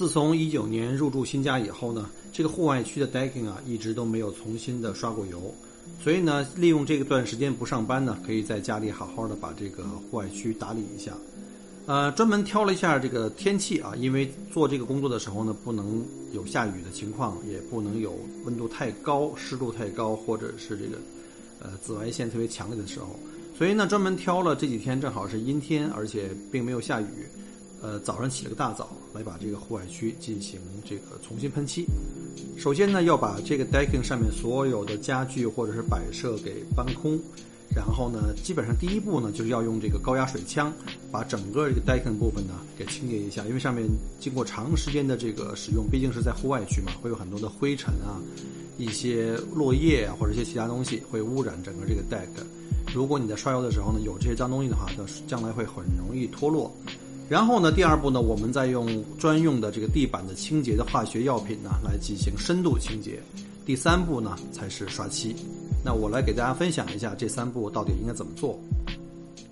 [0.00, 5.54] 自从一九年入住新家以后呢，这个户外区的 decking 啊，一直都没有重新的刷过油，
[6.02, 11.12] 所以呢，利用这个段时间不上班呢，可以在家里好好的把这个户外区打理一下。
[11.84, 20.96] 呃，专门挑了一下这个天气啊，因为做这个工作的时候呢，不能有下雨的情况，也不能有温度太高、湿度太高，或者是这个
[21.62, 23.20] 呃紫外线特别强烈的时候，
[23.54, 27.26] 所以呢，专门挑了这几天正好是阴天，而且并没有下雨。
[27.82, 31.86] 呃，早上起了个大早，来把这个户外区进行这个重新喷漆。
[32.58, 37.18] 首先呢，要把这个 decking 上面所有的家具或者是摆设给搬空，
[37.74, 40.70] 然后呢，基本上第一步呢，就是要用这个高压水枪
[41.10, 48.20] 把整个这个 decking 部分呢给清洁一下，因为上面经过长时间的这个使用，毕竟是在户外区嘛，会有很多的灰尘啊、
[48.76, 52.28] 一些落叶啊或者一些其他东西会污染整个这个 deck。
[52.92, 56.70] 如果你在刷油的时候呢，有这些脏东西的话，就将来会很容易脱落。
[57.30, 63.22] 然后呢，第二步呢，我们再用专用的这个地板的清洁的化学药品呢来进行深度清洁。
[63.64, 65.36] 第三步呢才是刷漆。
[65.84, 68.58] 那我来给大家分享一下这三步到底应该怎么做。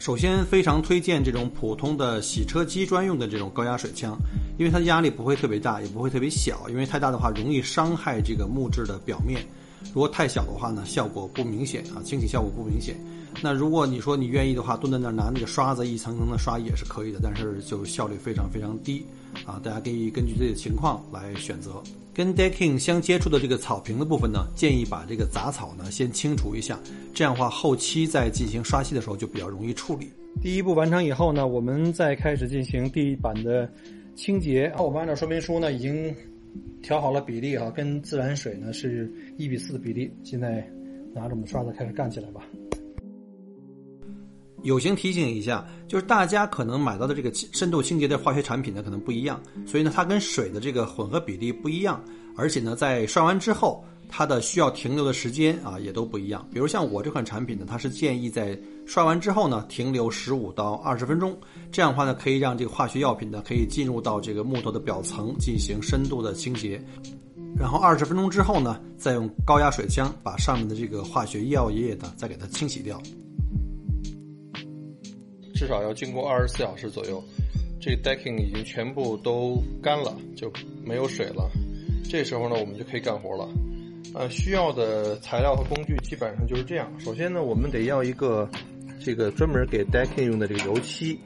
[0.00, 4.18] 首先，非常推荐这种普通的洗车机专用的这种高压水枪，
[4.58, 9.40] 因为它的压力不会特别大，也不会特别小，因为太大的话容易伤害这个木质的表面。
[9.94, 12.96] 如果太小的话呢，效果不明显啊，清洗效果不明显。
[13.42, 19.04] 那如果你说你愿意的话，蹲在那儿拿那个刷子一层层的刷也是可以的，但是就效率非常非常低
[19.44, 19.60] 啊！
[19.62, 21.82] 大家可以根据自己的情况来选择。
[22.12, 26.80] 跟 decking 相接触的这个草坪的部分呢，建议把这个杂草呢先清除一下，
[27.14, 30.10] 这样的话后期再进行刷漆的时候就比较容易处理。
[30.42, 33.70] 第一步完成以后呢，我们再开始进行地板的
[34.16, 34.72] 清洁。
[34.78, 36.12] 我们按照说明书呢已经
[36.82, 40.10] 调好了比例哈，跟自然水呢是一比四的比例。
[40.22, 40.66] 现在
[41.14, 42.42] 拿着我们刷子开始干起来吧。
[44.64, 52.04] 友情提醒一下，就是大家可能买到的这个深度清洁的化学产品呢，可能不一样，所以呢，它跟水的这个混合比例不一样，
[52.36, 56.46] 而且呢，在刷完之后，它的需要停留的时间啊，也都不一样。
[56.52, 61.36] 比如像我这款产品呢，它是建议在刷完之后呢，停留十五到二十分钟，
[61.70, 66.82] 这样的话呢，可以让这个化学药品呢，可以进入到这个木头的表层进行深度的清洁，
[67.56, 73.00] 然后二十分钟之后呢，再用高压水枪把上面的这个化学药液呢，再给它清洗掉。
[75.54, 77.22] 至少要经过二十四小时左右，
[77.80, 80.50] 这 decking 已经全部都干了，就
[80.84, 81.50] 没有水了。
[82.08, 83.46] 这时候呢，我们就可以干活了。
[84.14, 86.90] 呃，需要的材料和工具基本上就是这样。
[86.98, 88.48] 首先呢，我们得要一个
[88.98, 91.18] 这个专门给 decking 用的这个油漆。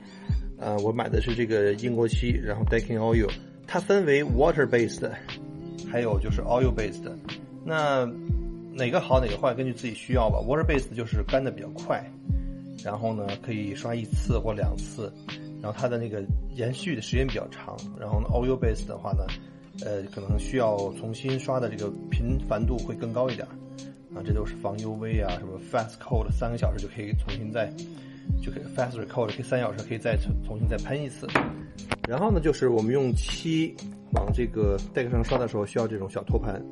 [0.58, 3.28] 呃，我买的是这个英国漆，然后 decking oil，
[3.66, 5.10] 它分为 water based，
[5.90, 7.10] 还有就是 oil based。
[7.64, 8.04] 那
[8.72, 10.38] 哪个好哪个坏，根据自己需要吧。
[10.38, 12.04] water based 就是干的比较快。
[12.84, 15.12] 然后呢，可以刷一次或两次，
[15.60, 16.20] 然后它的那个
[16.56, 17.76] 延续的时间比较长。
[17.98, 19.24] 然后呢，oil based 的话呢，
[19.84, 23.46] 呃，可能需要重新刷的这个频繁度会更高一点。
[24.14, 27.72] 啊，这都是防 UV 啊，什么 fast coat 三个小时就可以重新再，
[28.42, 31.26] 就可以 fast recoat 可以三小时可以再重新再喷一次。
[32.06, 33.74] 然后呢，就是我们用漆
[34.12, 36.62] 往这个 deck 上刷的时候，需要这种小托盘，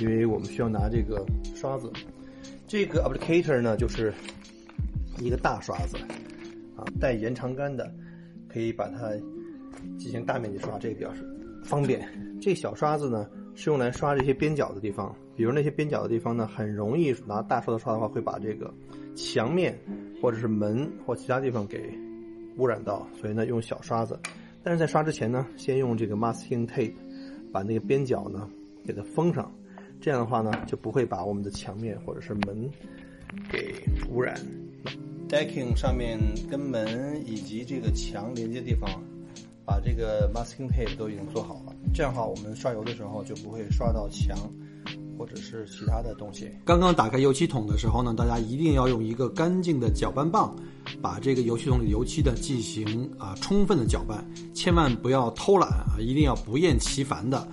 [0.00, 1.90] 因为我们需要拿这个刷子。
[2.66, 4.12] 这个 applicator 呢，就是。
[5.20, 5.96] 一个大刷子，
[6.76, 7.92] 啊，带延长杆的，
[8.48, 9.10] 可以把它
[9.98, 11.12] 进行大面积刷，这个比较
[11.68, 12.08] 方便。
[12.40, 18.72] 这小刷子呢，是用来刷这些边角的地方，比如那些边角的地方呢，很容易拿大刷子刷的话，会把这个
[19.14, 19.78] 墙面
[20.22, 21.92] 或者是门或其他地方给
[22.56, 24.18] 污染到，所以呢，用小刷子。
[24.62, 26.94] 但是在刷之前呢，先用这个 masking tape
[27.52, 28.48] 把那个边角呢
[28.84, 29.52] 给它封上，
[30.00, 32.70] 这样的话呢，就不会把我们的墙面或者是门
[33.50, 33.74] 给
[34.10, 34.34] 污染。
[35.28, 36.18] decking 上面
[36.50, 38.90] 跟门以及这个墙连接地方，
[39.68, 41.74] 把这个 masking tape 都已经做好了。
[41.92, 44.34] 这样的话，我们刷油的时候就不会刷到墙
[45.18, 46.50] 或者是其他的东西。
[46.64, 50.56] 刚刚打开油漆桶的时候呢，大家一定要用一个干净的搅拌棒，
[51.02, 57.46] 把这个油漆桶里油漆的进行啊充分的搅拌，千万不要偷懒啊，一定要不厌其烦的，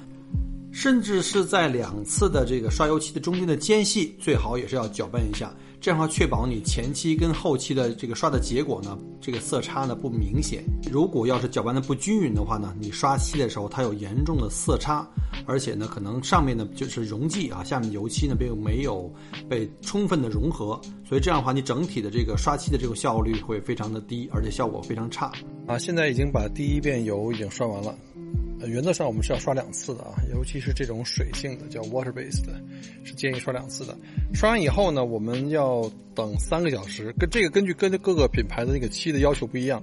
[0.75, 5.49] 甚至是在两次的这个刷油漆的中间的间隙，最好也是要搅拌一下。
[5.79, 10.65] 这样的话，确保你前期跟后期的这个刷的结果呢，这个色差呢不明显。
[10.91, 15.07] 如果要是搅拌的不均匀的话呢，你刷漆的时候它有严重的色差，
[15.45, 19.09] 而且呢可能上面呢就是溶剂啊，下面油漆呢并没有
[19.47, 20.77] 被充分的融合，
[21.07, 25.31] 所以这样的话你整体的这个刷漆的这个效率会非常的低，而且效果非常差。
[25.67, 27.95] 啊，现在已经把第一遍油已经刷完了。
[28.59, 32.45] 呃原则上我们是要刷两次的啊，尤其是这种水性的叫 water based，
[33.03, 33.97] 是建议刷两次的。
[34.33, 37.13] 刷完以后呢，我们要等三个小时。
[37.19, 39.81] 跟这个根据跟各个品牌的那个漆的要求不一样。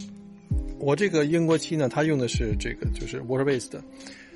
[0.79, 3.71] 我这个英国漆呢，它用的是这个就是 water based，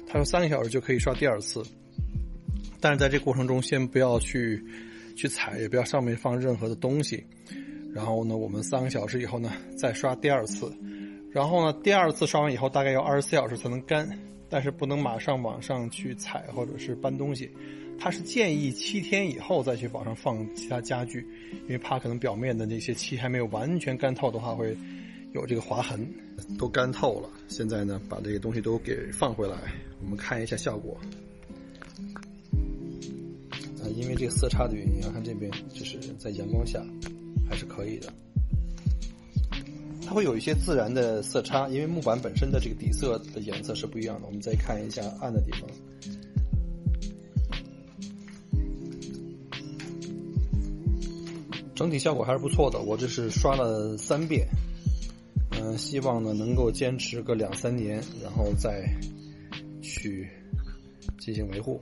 [0.06, 1.62] 他说三个小时就可以刷第二次，
[2.80, 4.62] 但是在这过程中先不要去
[5.16, 7.24] 去踩，也不要上面放任何的东西。
[7.92, 10.70] 然后呢，我们三个小时以后呢再刷第二次，
[11.36, 14.08] 然后呢第二次刷完以后大概要二十四小时才能干，
[14.48, 17.50] 但是不能马上往上去踩或者是搬东西。
[17.98, 21.26] 他是建议七天以后再去往上放其他家具，
[21.64, 24.74] 因为怕可能表面的那些漆还没有完全干透的话会
[25.34, 26.10] 有这个划痕。
[26.58, 29.58] 都干透了，现在呢把这个东西都给放回来，
[30.00, 30.98] 我们看一下效果。
[33.82, 36.82] 啊，因为这个色差的原因，看这边就是在阳光下
[37.46, 38.10] 还是可以的。
[40.06, 44.26] 它会有一些自然的色差，因为木板本身的这个底色的颜色是不一样的。
[44.26, 45.68] 我们再看一下暗的地方。
[51.74, 54.46] 整体效果还是不错的，我这是刷了三遍，
[55.50, 58.88] 嗯，希望呢能够坚持个两三年，然后再
[59.82, 60.26] 去
[61.18, 61.78] 进行维护。